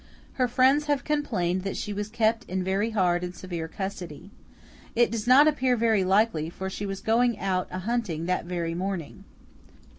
[0.41, 4.31] Her friends have complained that she was kept in very hard and severe custody.
[4.95, 8.73] It does not appear very likely, for she was going out a hunting that very
[8.73, 9.25] morning.